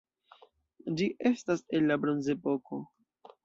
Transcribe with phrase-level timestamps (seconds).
[1.01, 2.85] Ĝi estas el la bronzepoko.